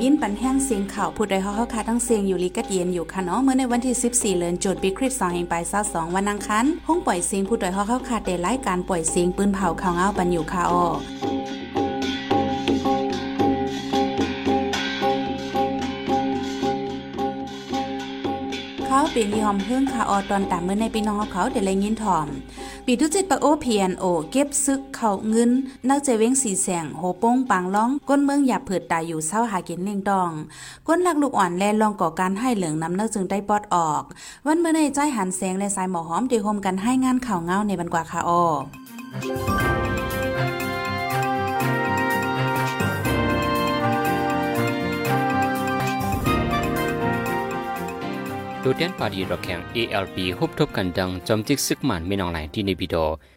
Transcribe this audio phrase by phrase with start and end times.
[0.00, 10.84] พี่น้องผู้ถ่อมยินปันแห้งเสียงข่าวผู้ใดเฮาเฮาคาทั้งเสียงอยู่ลีกัดเย็นอยู่ค่ะเนาะเมื่อในวันที่ 14เดือนจุดปีคริสต์2แห่งปลาย22วันอังคารห้องปล่อยเสียงผู้ใดเฮาเฮาคาได้รายการปล่อยเสียงปืนเผาข่าวเงาปันอยู่ค่ะอ้อ
[18.86, 22.28] เขาเป็นยอมเพิ่งค่ะออตอนตามเมื่อในพี่น้องเขาเดี๋ยวเลยยินถ่อม
[22.88, 25.50] ปีทุจิตปะโอเพียนโอเก็บซึกเข่าเงิน
[25.88, 30.32] นักเจเว้งสีแสงโหโป้งปางล้อง ก้นเมืองหยาบเผิดตายอยู่เศร้าหากินเล่งดอง
[30.86, 34.02] ก้นลักลูกอ่อนแลลองก่อการให้เหลืองน้ำเนื้อจึงได้ปอดออก
[34.46, 38.42] วันเมื่อในใจหันแสงและสายหมอหอมเดียวโฮมกันให้งานข่าวเงาในบรรกว่าคาออ
[48.68, 52.96] ดูเดียนปาดีรอแข่ง ALP ฮบทบกันดังจอมจิกซึกหมันไม่นองไหลที่ในบิโด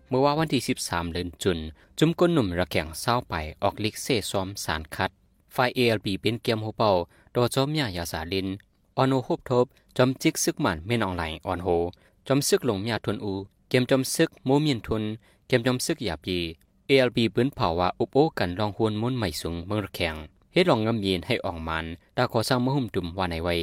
[0.09, 1.57] เมื่อว่าวันที่ 13 เดือนจุน
[1.97, 5.09] จุมก้นหนุ่มระแข่งเศร้าไปออกลิกเซซ้อมสารคัด
[5.55, 6.89] ฝ่าย ALP เป็นเกมโฮเปา
[7.31, 8.47] โดจอมยายาสาลิน
[8.97, 9.65] ออนโนฮบทบ
[9.97, 11.67] จอมจิกซึกหมันไม่นองไหลออนโฮ
[12.27, 13.33] จอมซึกหลงยาทุนอู
[13.69, 15.03] เกมจอมซึกโมเมียนทุน
[15.47, 16.37] เกมจอมซึกหยาปี
[16.89, 20.15] ALP ปืนเผาว่าอุปโอกันลองหวนมุนใหม่สูงเมืองระแข่ง
[20.53, 21.85] เฮ็ดลองงำยีนให้ออกมัน
[22.17, 23.55] ดาขอสร้างมะหุ่มตุ่มว่าในไว้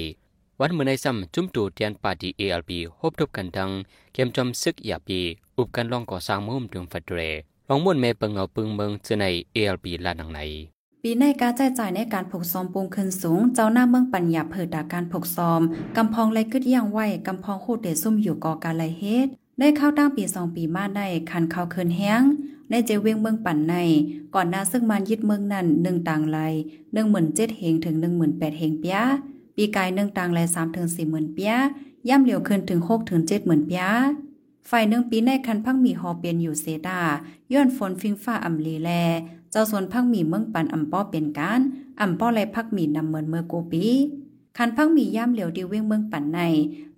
[0.61, 3.71] วันเมื่อในซ้ำจุ่มตูเตียนปาดีเอลปีฮบทบกันดัง
[4.13, 5.21] เกมจอมซึกยาปี
[5.57, 7.19] อุบกันลองก่อสร้างมุ่มถึงฟัดเร
[7.69, 10.41] ลองมุ่นเมเปิงเอาปึงเมืองเจในเอลปีลานังใน
[11.03, 15.61] ปีในการจ่ายจ่ายในการผูกซอมปูงขึ้นสูง เจ้าหน้าเมืองปัญญาเผิดดาการผูกซอม
[15.97, 22.23] กำพองไรกึดย่างไหวกำพองโคเดซุ่มอยู่ก่อการไรเฮ็ดได้เข้าตั้งปีสองปีมาได้คันเข้าเคินแห้ง
[22.71, 23.75] ในเจเวียงเมืองปั่นใน
[24.35, 26.39] ก่อนหน้าซึ่งมันยึดเมืองนั้นหนึ่งต่างไร
[26.93, 28.99] หนึ่งหมื่นเจ็ดเฮงถึงหนึ่งหมื่นแปดเฮงเปีย
[29.57, 31.55] ปีกายหนึ่งต่างแลสามถึงสี่หมื่นเปีย
[32.09, 33.87] ย่ำเหลียวขึ้นถึงหกถึงเจ็ดหมื่นเปีย
[34.71, 37.01] ฝ่ายหนึ่งปีในคันพังมีฮอเปียนอยู่เซดา
[37.53, 38.91] ย้อนฝนฟิงฟ้าอ่ำลีแล
[39.51, 41.61] เจ้าส่วนพังมีเมืองปันอ่ำป้อเป็นการ
[42.01, 43.87] อ่ำป้อไรพักมีนำเหมือนเมื่อกูปี
[44.57, 46.41] คันพังมีย่ำเหลียวดิวเว้งเมืองปันใน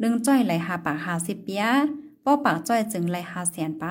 [0.00, 1.64] หนึ่งจ้อยไหลหาปากหาสิบเปีย
[2.24, 3.84] ป้อปากจ้อยจึงไหลหาแสนไป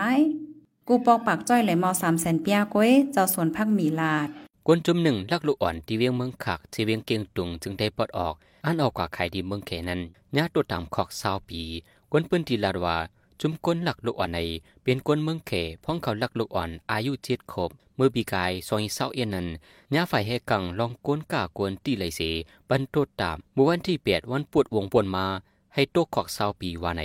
[0.88, 4.28] กูปอกปากจ้อยไหลมอสามแสนเปียก้อยเจ้าส่วนพักมีลาด
[4.68, 8.36] กวนจุ่มหนึ่งลักลูกอ่อนที่เวียงเมืองขักที่เวียงเกียงตุงจึงได้ปลดออก
[8.70, 10.02] อันออกกว่าใครดีเมืองเขนั้น
[10.38, 11.62] ญาติตัวตามขอกสาวปี
[12.12, 12.98] กวนปืนที่ลาดว่า
[13.42, 14.40] จุมก้นหลักลูกอ่อนใน
[14.84, 15.52] เป็นก้นเมืองเข
[15.84, 19.48] พ้องเขาหลักลูกอ่อนอายุเจ็ดขบเมื่อปีกายซอยเศร้าเอ็นนั้น
[19.94, 22.22] ญาฝ่ายให้กังลองก้นก้ากวนตีไหลเส
[22.70, 25.26] บรรทุตามเมื่อวันที่เปียดวันปวดวงปวนมา
[25.74, 27.04] ให้โตขอกสาวปีว่าใน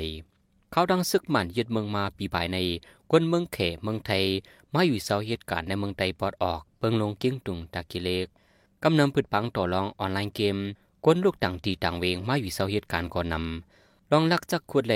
[0.71, 2.59] เขาดังซึกหมันยึดเมืองมาปีปลายใน
[3.11, 4.25] ก้นเมืองเขเมืองไทย
[4.73, 8.27] มาอยู่เสาเหตุการณ์ในเมืองไทยปอดออกเปิงลงเกี้ยงตุงตากิเลก
[8.83, 10.59] กำนำพืดปังต่อรองออนไลน์เกม
[11.05, 14.95] กวนลูกต่างตีต่างเวงมาอยู่เสาเหตุการณ์ก่อนนำลองลักจักขวดแล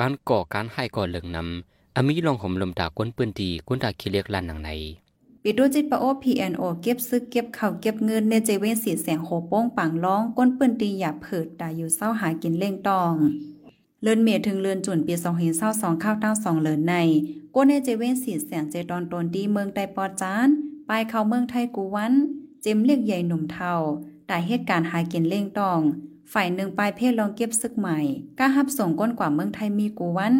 [0.00, 4.70] การก่อการให้ก่อเหลืองนำอามีลองห่มลมตากวนปืนตีกวนตาคิเลียกลันหนังใน
[5.42, 13.14] ปิดดูจิตปะโอพีแอนโอเก็บซึกเก็บเข่าเก็บเงินในเจเวนสีแสงโหโป้งปังร้องก้นปืนตีหยาเผิดตาอยู่เศร้าหากินเล่งตอง
[14.02, 16.94] เลือนเมถึงเลือนจุนปีสองเหินเศร้าสองข้าวตั้งสองเลือนใน
[17.54, 20.48] ก้นในเจเวนสีแสงเจตอนตนดีเมืองไตปอจาน
[20.86, 22.12] ไปเข้าเมืองไทยกูวัน
[22.62, 23.72] เจมเรียกใหญ่หนุ่มเทา
[24.26, 25.80] แต่เหตุการณ์หากินเล่งตอง
[26.32, 27.98] ฝ่ายหนึ่งปลายเพศลองเก็บซึกใหม่
[28.38, 30.34] ก้าฮับส่งก้นกว่าเมืองไทยมีกูวัน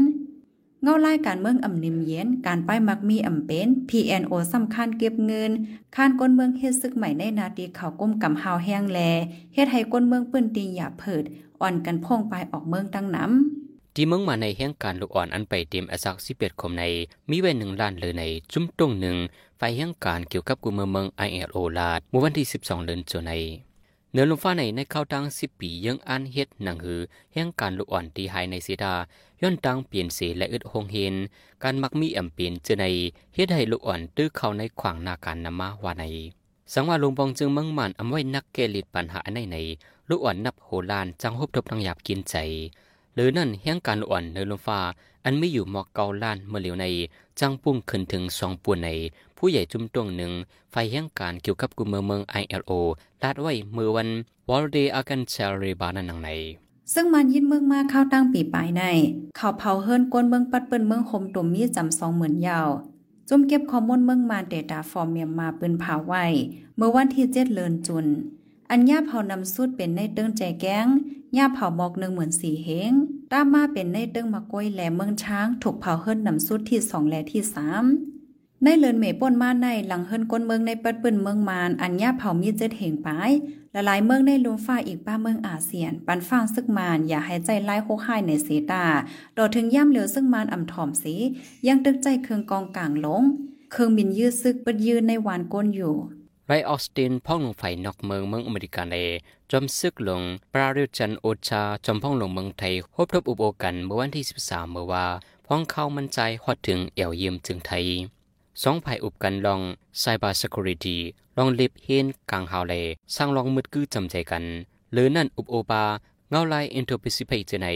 [0.83, 5.51] เงาไล่การเมืองอ่ำนิ่มเย็น การป้ายมักมีอ่ำเป็น PNO สำคัญเก็บเงิน
[5.95, 8.99] ข้านก้นเมืองเฮ็ดซึกใหม่ในนาทีเขาก้มกำหาวแห้งแล
[9.55, 11.25] เฮ็ดให้ก้นเมืองปื้นตีหยาเผิด
[11.61, 16.85] อ่อนกันพ่งไปออกเมืองตั้งน้ำที่เมืองมาในแห่งการลูกอ่อนอันไปเต็มอสักสิเอ็ดคมใน
[17.31, 19.17] มีไว้หนึ่งล้านเลยในจุ้มตรงหนึ่ง
[19.59, 23.33] ไฟแห่งการเกี่ยวกับกุมเมืองเมืองไอเอลโอลาดเมื่อวันที่สิบสองเดือนจุใน
[24.17, 27.01] เนื้อลมฟ้าในในเข้าตั้งสิบปียังอันเฮ็ดหนังหือ
[27.33, 28.95] แห่งการลุกอ่อนตีหายในเสีดา
[29.43, 31.15] ย้อนตั้งเปลี่ยนเสและอึดหงเห็น
[31.63, 32.85] การมักมีอ่ำเปลี่ยนเจใน
[33.35, 36.05] เฮ็ดให้ลุกอ่อนตื้อเข้าในขวางนาการนำมาว่าใน
[36.73, 39.57] สังว่าลุงปองจึงมั่งมันอำไว้นักเกลิดปัญหาในใน
[40.09, 42.35] ลูกอ่อนนับโหลานจังฮบทบทั้งหยาบกินใจ
[43.15, 44.81] หรือนั่นแห่งการอ่อนเนื้อลมฟ้า
[45.25, 46.87] อันไม่อยู่หมอกเกาล้านเมื่อเหลียวใน
[47.41, 48.91] จังปุ้งขึ้นถึงสองปวนใน
[49.37, 50.33] ผู้ใหญ่จุ่มตวงหนึ่ง
[50.73, 52.71] ไฟแห่งการเกี่ยวกับกุมเมืองเมือง ILO
[53.23, 54.09] ลาดไว้เมื่อวัน
[54.49, 56.31] วอลเดย์อากันเชลรีบานันหนังใน
[56.95, 58.83] ซึ่งมันยินเมืองมาเข้าตั้งปีปลายใน
[59.37, 62.69] เขาเผาเฮิรนก้นเมืองปัดเปิ้นเมืองคมตุ่มมีจำสองหมือนยาว
[63.29, 66.25] จุ่มเก็บข้อมูลเมืองมาเดตาฟอร์เมียมมาปืนเผาไว้
[66.77, 68.07] เมื่อวันที่เจ็ดเลินจุน
[68.71, 70.87] อันย่าเผานำสุดเป็นในเติ้งใจแก้ง
[71.37, 72.93] ย่าเผาหมอกหนึ่งเหมือนสีเฮง
[73.33, 77.85] ตามมาเป็นในเติ้งมะก้อยแหลเมืองช้างถูกเผาเฮิรนนำสุดที่สองและที่สาม
[78.63, 83.31] ในเลินเมป่นมาในหลังเฮิรนก้นเมืองในปัดปืนเมืองมานอันย่าเผามีเจ็ดเหงปาย
[83.75, 88.85] ละลายเมืองในลุมฟ้าอีกป้าเมืองอาเซียน ปันฟังซึกมานอย่าให้ใจไล่โคข่ายในเสตา
[89.37, 91.15] ดอถึงย่ำเหลียวซึ่งมานอ่ำถ่อมสี
[91.67, 93.23] ยังตึกใจเครื่องกองกลางลง
[93.73, 95.95] เครื่องบินยืดซึกปิดยืนในวานก้นอยู่
[96.49, 98.99] ไรออสตินพ่องลงไฟนอกเมืองเมืองอเมริกันเอ
[99.53, 100.23] จอมซึกลง
[100.53, 105.07] ปราริจันโอชาจอมพ่องหลงเมืองไทยพบทบอุโบกันเมื่อวันที่ 13 เมื่อว่า
[105.47, 107.87] พ้องเข้ามั่นใจฮอดถึงเอวเยี่ยมจึงไทย
[108.63, 109.61] สองภายอุบกันลอง
[110.03, 110.97] Cyber Security
[111.37, 112.75] ลองลิบเฮนกลางหาวเล
[113.15, 114.45] สร้างลองมืดกื้อจำใจกัน
[114.93, 115.85] หรือนั่นอุบโอบา
[116.31, 117.69] เงาลายอินโทรปิซิเพจใน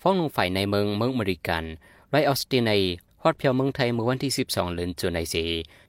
[0.00, 1.64] ฟ้องลงฝ่ายในเมืองเมืองอเมริกัน
[2.10, 2.72] ไรออสตินใน
[3.22, 5.34] ฮอดเพียวเมืองไทยเมื่อวันที่ 12เดือนจุนายเส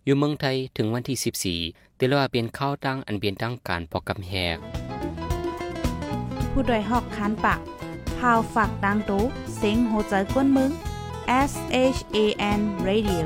[0.05, 1.17] อยู่เมืองไทยถึงวันที่
[1.63, 4.57] 14ติลว่าเป็นข้าวตั้งอันเบียนตั้งการปอกกำแหก
[6.59, 7.59] ผู้ดยหอกคันปาก
[8.17, 9.23] พาวฝากดังตู้
[9.57, 10.71] เซ็งโหใจกวนมึง
[11.49, 11.53] S
[11.95, 12.17] H A
[12.59, 13.25] N Radio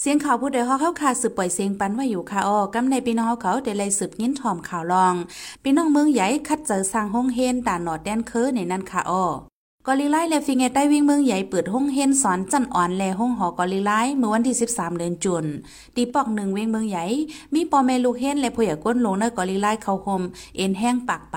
[0.00, 5.14] เสียงข่าวผู้ใดฮอกเข้าคาสืบปล่อยเสียงปันว่าอยู่ค่ะอ้อกำในพี่น้องเขาเดลัยสืบยิ้นถ่อมข่าวลอง
[5.62, 9.24] พี่น้องเมืองใหญ่คัดเจอสร้างห้องเฮนตาหนอดแดนเคอในนั้นค่ะอ้อ
[9.90, 15.44] กอลิไลและ ฟิงเงใต้วิ่งเมืองใหญ่เปิดห้องเฮนสอนจันอ่อนแลห้องหอกอลิไลเมื่อวันที่ 13 เดือนจุน
[15.96, 17.04] ตีปอกหนึ่งเวงเมืองใหญ่
[17.54, 20.22] มีปอแม่ลูกเฮนและผู้ใหญ่ก้นลงในกอลิไลเข้าห่ม
[20.56, 21.36] เอ็นแห้งปากไป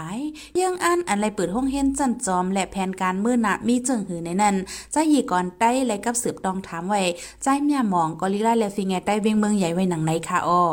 [0.59, 4.55] ยังอันอันไรเปิดห้องเฮนจันจอม และแผนการเมื้อนะมีจึงหือในนั้น
[4.91, 7.01] ใจหยีก่อนใต้และกับสืบตองถามไว้
[7.43, 10.63] ใจเมียหมองกอลิไลและฟิงเงใต้เวงเมืองใหญ่ไว้หนังไหนคะอ้อ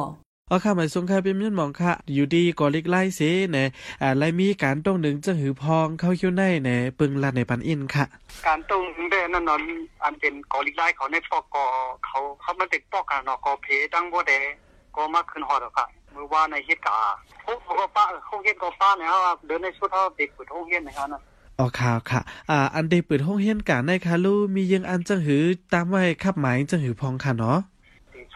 [0.51, 3.21] อ๋อค่ะหมายสงค่ะเป็นยันมองค่ะ อยู่ดีกอลิกไล่เส
[3.53, 3.59] เน
[4.03, 8.05] อ่าไล่มีการต้องหนึ่งจังหือพองเข้าคิ้วในเนปึงลาในปันอินค่ะ
[8.47, 9.63] การตรงเด้นั่นนอน
[10.03, 11.65] อันเป็นกอลิกไลเขาในปอกกอ
[12.07, 14.39] เขาเขามันติดปอกกันเนาะกอเพดังบ่ได้
[14.97, 21.21] ก็มาขึ้นฮอดค่ะมือว่าในเหตุการณ์พวกเขาก็ป้าเขาเฮ็ดก็ป้าเนี่ยว่าเดินในชุดเฮาเด็กปุดห้องเรียนนะครับนะ
[21.59, 25.43] อ๋อค่ะค่ะ อ่า อันเดเปิดห้องเฮียนการในค่ะลูกมียังอันจังหือ
[25.73, 27.59] ตามไว้ขับหมายจังหือพองค่ะเนาะ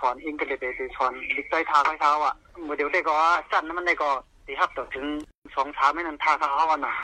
[0.02, 0.64] ที่สอนอิงก็เลยไป
[0.96, 2.34] สอนลิกใต้ทาเท้าอะ
[2.66, 3.14] มื้อเดียวได้ก็
[3.50, 4.10] สั้นมันได้ก็
[4.46, 5.06] สิฮับต่อถึง
[5.46, 6.94] 2 3ไม่นั้นทาเท้าอะน่ะ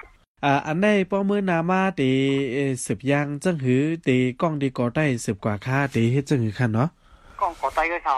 [0.44, 2.10] อ่าอันในป้อมือนามาตี
[2.52, 6.88] เอ่อสืบยางจังหือตีกล้องดีกอได้สืบกว่าค่าตีเฮ็ดจังหือค่ะเนาะ
[7.40, 8.16] กล้องขอใต้ก็เขา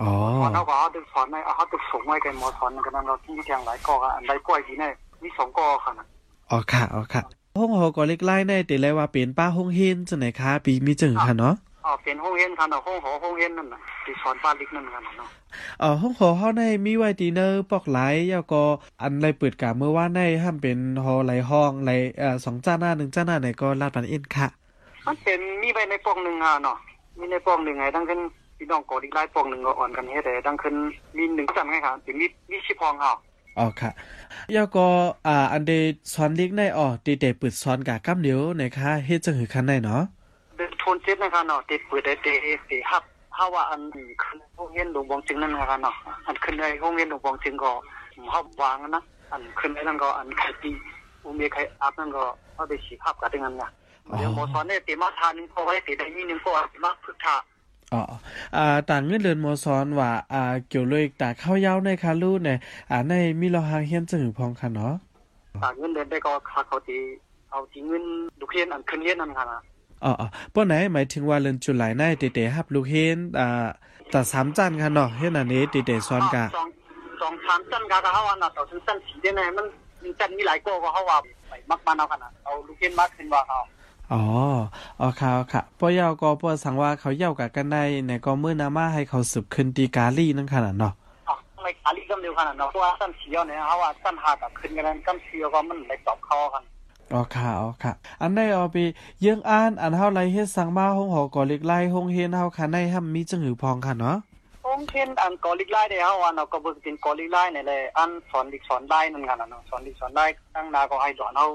[0.00, 0.12] อ๋อ
[0.42, 4.90] สอนเฮาก็เอาดึกสอนในเอาเฮาดึกส่งไว้กันหมอสอนกันนั้นเราที่แทงหลายกออันใดกล้วยที่นี่
[5.22, 6.06] มี2กอค่ะนะ
[6.50, 7.22] อ๋อค่ะอ๋อค่ะ
[7.58, 15.28] ห้องหอกอลิกไล่ในตีเลยว่าเป็นป้าห้องเฮียนจังไหนคะปีมีจังหือค่ะเนาะ อ๋อเป็นห้องเรียนค่ะเนาะห้องหอห้องเรียนนั่นน่ะที่สอนบ้านลิกนั่นกันเนาะ
[15.80, 17.98] เอ่อห้องหอเฮาในมีไว้ตีเนอร์ปอกไหล
[18.30, 18.62] แล้วก็
[19.02, 24.46] อันไรเปิดกาเมื่อว่าในห้ามเป็นหอไหลห้องไหลเอ่อสองจ้าหน้าหนึ่งจ้าหน้าไหนก็ลาดปันอินค่ะ
[25.06, 26.76] มันเป็นมีไว้ในปองหนึ่งอะเนาะ
[27.18, 28.20] มีในปองหนึ่งไงดังขึ้น
[28.58, 30.74] พี่น้องกอดีไล่ปองหนึ่งก็อ่อนกันเฮ็ดแต่ดังขึ้น
[31.16, 33.12] มีหนึ่งจันไงครับถึงมีมีชิพองเขา
[33.58, 33.90] อ๋อค่ะ
[34.52, 34.86] แล้วก็
[35.26, 35.72] อ่าอันเด
[36.12, 40.02] สอนเล็กในอ๋อตีเตเปิดสอนกะกำเดียวในค่ะเฮ็ดจังหือคันได้เนาะ
[40.56, 42.34] เดินโทนเจ็ดนะครับเนาะติดปืนได้เตะ
[42.66, 43.02] เตะฮับ
[43.36, 43.80] ถ้าว่าอัน
[44.22, 45.94] ขึ้นห้องเรียนหลวงบองจึงนั่นนะครับเนาะ
[46.26, 47.72] อันขึ้นในห้องเรียนหลวงบองจึงก็
[48.34, 49.02] ฮับวางนะ
[49.32, 50.70] อันขึ้นในนั่นก็อันใครตี
[51.22, 52.24] อุเมใครอัพนั่นก็
[52.54, 53.68] เอาไปฉีกฮับกันงั้นน่ะ
[54.18, 56.50] เดี๋ยวหมอสอนเนี่ยเตะมาทานนึงพอไว้เตะได้มีนึงก็
[56.84, 57.36] มาพึกทา
[57.92, 58.02] อ๋อ
[58.56, 62.58] อ่าต่างเงินเดือนมอสอนว่าอ่าเกี่ยวเลยตาเข้ายาวในค่ะลูกเนี่ย
[62.90, 64.92] อ่าในมีรอหางเฮียนจังหือพองค่ะเนาะ
[65.62, 66.98] ตากเงินเดือนได้ก็ค่าเขาตี
[67.50, 68.04] เอาที่เงิน
[68.40, 69.60] ลูกเรียนอันขึ้นเรียนนั่นค่ะนะ
[70.04, 73.66] อ๋ออ๋อป้อไหนหมายถึงว่าเดือนจุลายในเตเตฮับลูกเฮ็นอ่า
[74.10, 76.68] แต่สามจันค่ะเนาะเฮ็ดอันนี้เตเตสอนกะสอง
[77.20, 79.66] สองสามจันกาก็เฮาว่าน่ะต่อถึงจันสีได้แน่มัน
[80.02, 81.18] มีจันมีหลายกว่าก็เฮาว่า
[81.48, 83.58] ไปมักมันเอาขนาดเอาลูกเรียนมากขึ้นว่าเขา
[84.12, 84.22] อ๋อ
[85.00, 90.92] อ๋อค่ะค่ะป้อยาวก็ป้อสังว่าเขาเย้ากะกันได้ในก็มื้อนามาให้เขาสืบขึ้นตีกาลีนั่นขนาดเนาะ
[91.28, 96.62] อ๋อไม่ขาลีกำเดียวขนาดเนาะเพราะว่าจันสีเอาเนี่ยเฮาว่าจันหากับขึ้นกันนั้นกำสีก็มันไปตอบเขากัน
[97.14, 98.76] อ๋อค่ะอ๋อค่ะ อันได้เอาไป
[99.20, 104.16] เยื่องอ่าน อันเฮาไลเฮ็ดสังมาห้องหอกอเล็กไล่ห้องเฮียนเฮาค่ะในห้ํมีจังหือพองค่ะเนาะ
[104.64, 111.48] ผมเห็นอันกอลิกไล่ได้เฮาว่าเนาะก็เบิ่งเป็นกอลิกไล่นี่แหละอันสอนลิกสอนได้นั่นกันน่ะเนาะสอนลิกสอนได้ตั้งนาก็ให้สอนเฮา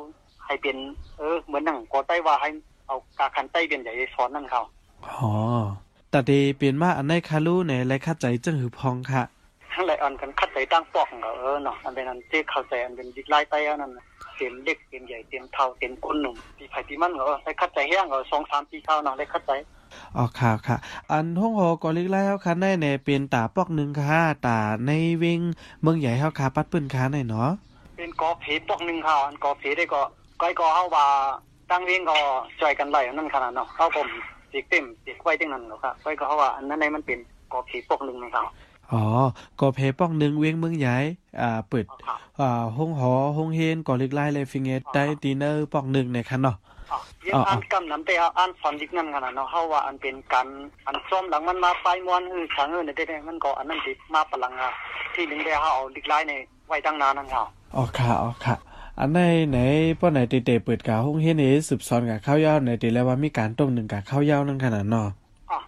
[0.45, 0.77] ให้เป็น
[1.17, 2.49] เออเหมือนหนังกอไต้ว่าให้
[2.87, 4.61] เอากาคันไต้เป็นใหญ่สอนนั่นเขา
[5.07, 5.31] อ๋อ
[6.09, 9.23] แต่เดเปลี่ยนมาอันในคาลูในและคัดใจจังหือพองค่ะ
[9.73, 14.05] ทั้งหลายอันกันคัดใจตั้งปอกก็เออเนาะอันเป็นอันที่เข้าใจอันเป็นดิกไล่ไต้อันนั้นน่ะ
[14.39, 19.51] เต็มเด็กเต็มใหญ่เต็มเท่าเต็มก้นหนุ่มปีไผปีมันก็เออได้คัดใจแห้งก็สองสามปีเข้าเนาะได้คัดใจ
[20.17, 20.77] อ๋อค่ะค่ะ
[21.11, 25.39] อันห้องหอกอเล็กไล่เฮาค่ะในเนี่ยเป็นตาปอกหนึงค่ะตาในเวง
[25.81, 27.49] เมืองใหญ่เฮาค่ะปัดปื้นค่ะในเนาะ
[27.97, 30.01] เป็นกอเพปอกหนึงเขาอันกอเพได้ก็
[30.41, 31.05] ก้อยก็เฮาว่า
[31.71, 32.17] ตั้งเวงก็
[32.59, 34.07] ช่วยกันไล่อันนั้นขนาดเนาะเฮาผม
[34.51, 37.19] สิเต็มสิไว้จังนั้นเนาะครับก้อยก็เฮาว่าอันนั้นในมันเป็น
[37.51, 38.43] กอเพปอกหนึงในเขา
[38.93, 39.03] อ๋อ
[39.59, 40.95] กอเพปอกหนึงเวงเมืองใหญ่
[41.41, 46.55] อ่าเปิดเอาครับอ่าห้องหอห้องเฮนกอเล็กไล่เลยฟิงเกตได้ตีเนอร์ปอกหนึงในค่ะเนาะ
[46.91, 50.47] อ๋อเรียนอ่านกำนั้นแต่อ่านสอนดิกนั่นขนาดเนาะเฮาว่าอันเป็นการ
[50.87, 54.69] อันซ้อมหลังมันมาปลายมวนคือสังเอิ้นได้ๆมันก็อันนั้นสิมาพลังอะ
[55.13, 56.33] ที่หนึงได้เฮาเอาดิกไล่ใน
[56.67, 57.41] ไว้ตั้งนานนั่นเขา
[57.75, 58.55] อ๋อค่ะอ๋อค่ะ
[58.99, 59.19] อันใน
[59.49, 59.57] ไหน
[59.99, 65.07] ป้อไหนเตเตเปิดกาห้องเฮนเอสืบสอนกับข้าวยาวไหนตีแล้วว่ามีการตรงหนึ่งกับข้าวยาวนั่นขนาดเนาะ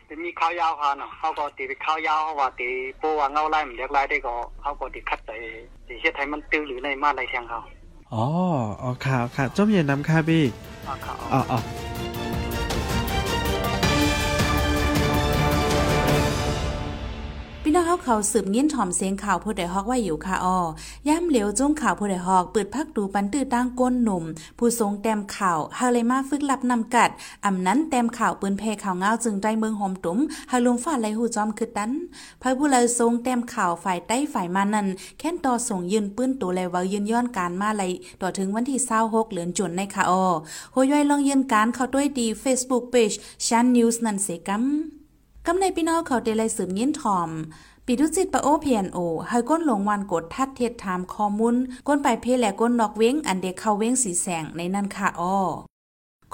[0.06, 2.68] แต่มีข้าวยาวค่ะเนาะเขาก็ตีข้าวยาวเขาว่าตี
[3.02, 5.30] ปูว่าเงาไล่มันเรียกไล่ได้ก็เขาก็ตีคัดใจ
[5.88, 7.60] ตีเฮ็ดให้มันตื้อหรือในมาในแทงเขา
[8.14, 8.26] อ๋อ
[8.82, 10.44] อ๋อค่ะค่ะจมเย็นน้ำค่ะพี่
[10.88, 11.60] อ๋อค่ะอ๋อ
[17.72, 20.48] พี่น้องเขาเขาสืบยินถ่อมเสียงข่าวผู้ใดฮอกไว้อยู่ค่ะอ
[21.06, 24.24] อย่ำเหลวจุ้งข่าวผู้ใดฮอกเปิดพักดูปันตื้อตั้งก้นหนุ่ม
[24.58, 27.10] ผู้ทรงแต้มข่าวฮาเลยมาฝึกลับนำกัด
[27.46, 30.20] อำนั้นแต้มข่าวปืนเพข่าวเงาจึงได้เมืองหอมตุ้ม
[30.52, 31.92] ฮาลุมฟ้าไหลหูจอมคือดัน
[32.42, 34.88] พายผู้เลยทรงแต้มข่าวฝ่ายใต้ฝ่ายมานั้น
[35.20, 37.84] แค่นต่อส่งยืนปื้นตัวเลเว้ายืนย้อนการมาไหล
[38.22, 40.24] ต่อถึงวันที่26เหลือนจุนในค่ะออ
[40.72, 44.66] โหย่อยลองยืนการเข้าด้วยดี Facebook Page Chan News นั่นเสกัม
[45.48, 47.30] กำในพี่น้องเขาเดลัยสืบยิ้นทอม
[47.86, 51.56] ปีดุจิตปะโอเพียนโอให้ก้นหลงวันกดทัดเทศถามข้อมูล
[51.88, 55.38] ก้นไปเพและก้นนอกเว้งอันเด็กเข้าเว้งสีแสงในนั่นค่ะอ้อ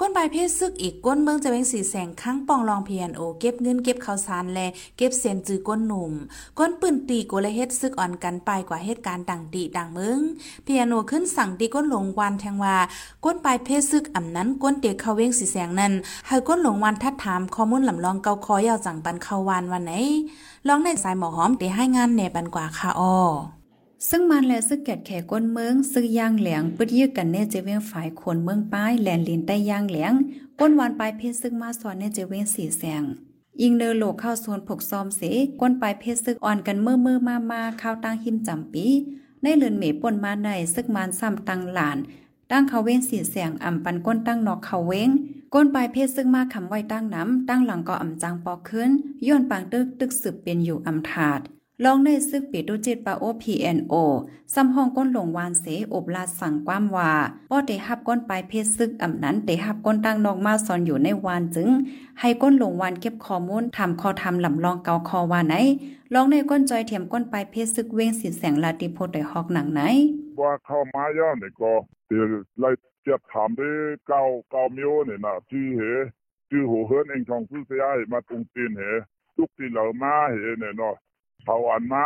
[0.00, 4.60] ก้นปลายเพศซึกอีกก้นเมืองจะเว้งสีแสงข้างปองรองเพียนโอเก็บเงินเก็บข้าวสารแล
[4.96, 6.12] เก็บเซนจือก้นหนุ่ม
[6.58, 10.20] ก้นปืนตีโกเลยเฮ็ดซึกอ่อนกันไปกว่าเหตุการณ์ดังดีดังเมือง
[10.64, 12.76] เพียโนขึ้นสั่งดีก้นหลงวันแทงว่า
[13.24, 15.92] ก้นปลายเพศซึกอ่ำนั้นก้นเตียเขาเว้งสีแสงนั้น
[16.26, 19.92] ให้ก้นหลงวันทัดถามข้อมูลลำลองเกาคอยาวจังปันเขาวันวันไหน
[20.68, 23.14] ลองในสายหมอหอมเตให้งานแหนบันกว่าค่ะอ้อ
[24.08, 30.12] ซึ่งมันและซึกแกดแขก้นเมืองซึกย่างเหลียงปึดยื้อกันเนเจเวงฝ่ายคนเมืองป้ายแลนลินใต้ย่างเหลียง
[30.60, 33.02] ก้นวานปลายเพศซึกมาสอนเนเจเวงสีแสง
[33.62, 35.20] ยิงเนอโลกเข้าโซนผกซอมเส
[35.60, 38.86] ก้นปลายเพศซึกอ่อนกันเมื่อเมื่อมามาเข้าตั้งหิมจำปี
[39.42, 41.98] ในเลือนเมป่นมาในซึกมันซ้ำตังหลาน
[42.50, 45.08] ตั้งเขาเว้งสีแสงอ่ำปันก้นตั้งนอกเขาเว้ง
[45.54, 48.90] ก้นปลายเพศซึ่งมากคำไว้ตั้งน้ำตั้งหลังก็อ่ำจังปอกขึ้น
[49.26, 51.40] ย้อนปางตึกตึกสืบเป็นอยู่อ่ำถาด
[51.84, 53.94] ลองในซึกปิดดูจิตปาโอ PNO
[54.54, 57.10] ซ้ำห้องก้นหลงวานเสอบลาสั่งความว่า
[57.50, 61.68] ป้อเตฮับก้นปลายเพศซึกอ่ำนั้นเตฮับก้นตั้งนอกมาซอนอยู่ในวานจึง
[62.20, 65.54] ให้ก้นหลงวานเก็บข้อมูลทำคอทำลำลองเกาคอวานไหน
[66.14, 69.80] ลองในก้นจอยเทียมก้นปลายเพศซึกเว้งสีแสงลาติโพไดฮอกหนังไหน
[70.40, 71.72] ว่าเข้ามาย่าเนี่ยก็
[72.06, 72.24] เดี๋ยว
[72.60, 72.70] ไล่
[73.02, 73.60] เจ็บถามไป
[74.08, 75.80] เก้าเก้ามิวเนี่ยนะชื่อเห
[76.48, 78.82] ชื่อหัวเฮิรนเองทองซื้อเสียให้มาตรงตีนเห
[79.36, 80.96] ทุกที่เรามาเหเนี่ยเนาะ
[81.50, 82.04] เขาอันมา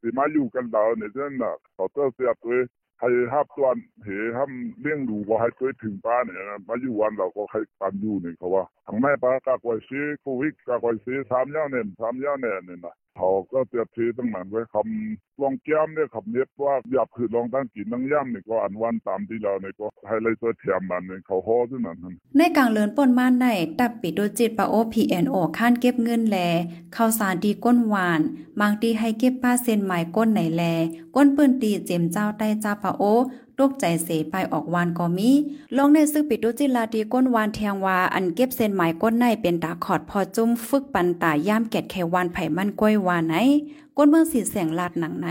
[0.00, 2.58] สิมาอยู่กันเราเนี่ยเช่นน่ะเขาเตอร์เสียตัว
[3.00, 3.68] ให้ห้ามตัว
[4.04, 6.36] เหห้ามเลี้ยงดูว่าให้ตัวถึงป้าเนี่ย
[6.68, 21.96] มาอยู่วันเราก็ให้กันอยู่เนี่ยเขาว่าทางแม่ป้ากากไว้ซื้อโควิดกากไว้ซื้สามย่าเนี่ยสามย่าเนี่ยเนี่ยนะ เขาก็เตียมทีตั้งมันไว้คำลองแก้มเนี่ยคำเน็บว่าอยากคือลองตั้งกินตั้งย่ำเนี่ยก็อันวันตามที่เราเนี่ยก็ให้เลยตัวเทียมมันเนี่ยเขาห่อด้วยนั้น
[22.36, 23.46] ในกลางเลินป่นม่านใน
[23.78, 26.38] ตับปิดโดจิตปะโอ PNO ค้านเก็บเงินแล
[26.96, 28.20] ข้าวสารดีก้นหวาน
[28.60, 30.62] บางตีให้เก็บป้าเซ็นหมายก้นไหนแล
[31.14, 33.02] ก้นปืนตีเจมเจ้าใต้จ้าปะโอ
[33.62, 35.30] ตกใจเสไปออกวานก็มี
[35.76, 43.34] ลองในซึกปิดโดจิลาดีก้นวานแทงว่าอันเก็บเซ็นหมายก้นในเป็นตาขอดพอจุ้มฝึกปันตาย่ามแกดแควานไผ่มันก้อยวานไหน
[43.96, 45.28] ก้นเมืองสีแสงลาดหนังไหน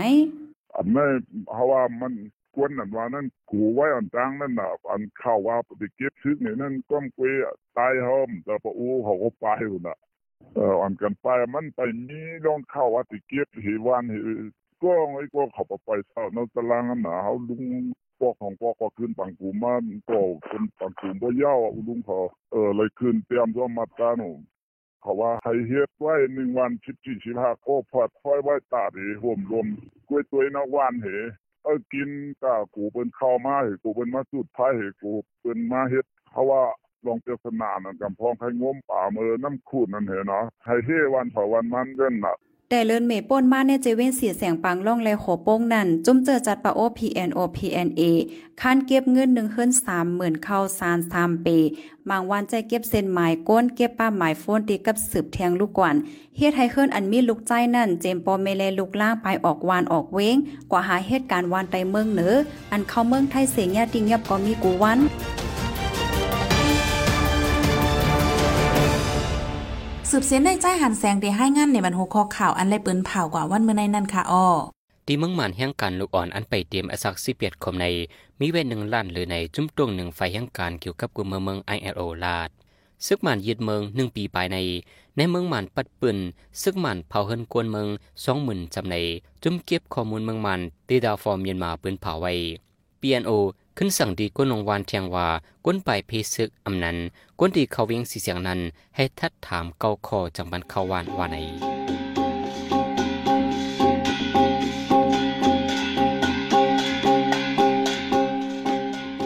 [0.74, 1.04] อันไม่
[1.48, 2.12] เพราะว่ามัน
[2.54, 7.32] กวนนั่นว่านั่นกูไว้อันตังนั่นน่ะอันเข้าว่าปฏิเก็บซึกเนี่ยนั่นก้มกุย
[7.76, 9.96] ตายหอมแต่ปะอูเขาก็ไปอยู่น่ะ
[10.54, 14.16] เอออันกันไปมันไปมีลองเข้าว่าติเก็บเหวันเห
[14.82, 17.62] ก็ไอ้ก็เขาไปเศร้านั่นตารางนั่นน่ะเฮาลุง
[18.22, 22.18] พวกของพวกก็ขึ้นปังกูมันก็เป็นปังกูบ่ยาวลุงเขา
[22.52, 24.30] เออเลยขึ้นเตรียมตัวมาตาหนู
[25.02, 29.66] เขาว่าให้เฮ็ดไว้หนึ่งวันสิบสี่สิบห้าก็พอดค่อยไว้ตาดีห่วมรวม
[30.08, 31.06] กล้วยตัวยนวานเห
[31.64, 32.10] เออกิน
[32.42, 35.12] ก็กูเป็นข้าวมาเหกูเป็นมาสุดท้ายเหกู
[35.42, 36.62] เป็นมาเฮ็ดเพราะว่า
[37.06, 42.36] ลองเจษนานั่นกำพองให้งมป่ามือน้ำคูดนั่นเหเนาะให้เฮวันเผาวันมันเดินน่ะ
[42.74, 48.02] แต่เลินเมป่นมาในเจเว้นเสียเสียงปังล่องแลโขโป้งนั่น จุ้มเจอจัดปะโอ PNO PNA
[48.60, 51.46] คันเก็บเงินหนึ่งเฮิรนสามหมื่นเข้าซานสามเป
[52.08, 55.94] บางวันใจเก็บเส้นหมายก้นเก็บป้าหมายโฟนตีกับสืบแทงลูกกวน
[56.36, 60.36] เฮ็ดให้เฮิรนอันมีลูกใจนั่น เจมปอเมเลลูกล่างไปออกวานออกเว้ง
[60.70, 62.34] กว่าหาเหตุการณ์วานไตเมืองเหนือ
[62.72, 64.98] อันเข้าเมืองไทยเสียงยาติงยับก็มีกูวัน
[70.14, 74.46] สืบเสียนในใจหันแสงได้ให้งานในบรรหุคอข่าวอันไรปืนเผากว่าวันเมื่อในนั่นค่ะอ้อ
[75.06, 77.86] ตีเมืองมันแห่งการลูกอ่อนอันไปเตรียมอสักสิเปียดคมใน
[78.40, 82.50] มีเวนหนึ่งล้านหรือในจุ้มตวงหนึ่งไฟแห่งการเกี่ยวกับกุมเมืองเมือง ILO ลาด
[83.06, 84.56] ซึกมันยึดเมืองหนึ่งปีปลายใน
[85.16, 86.18] ในเมืองหมันปัดปืน
[86.62, 87.88] ซึกมันเผาเฮินกวนเมือง
[88.24, 88.96] สองหมื่นจำใน
[89.42, 92.32] จุ้มเก็บข้อมูลเมืองหมันตีดาวฟอร์มเมียนมาปืนเผาไว้
[93.00, 93.30] PNO
[93.76, 95.28] ขึ้นสั่งดีก้นลงวานเทียงว่า
[95.66, 96.96] ก้นไปเพซึกอำนั้น
[97.38, 98.60] ก้นดีเขาเวียงสีเสียงนั้น
[98.96, 101.36] ให้ทัดถามเกาคอจังบันเขาวานว่าไหน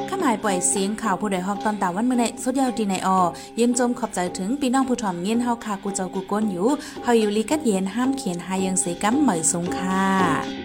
[0.09, 3.19] ข้าหมายปปล่อยเสียงข่าวผู้ใดฮอกตอนตาวันเมื่อในสุดยาวดีในออ
[3.57, 6.69] เยี่ยมจมขอบใจถึงพี่น้องผู้ถ่อมเงินเฮาค่ะกูเจ้ากูก้นอยู่
[7.03, 10.56] เฮาอยู่ลีกัดเย็นห้ามเขียนหายังเสกำเหมยสงค่ะ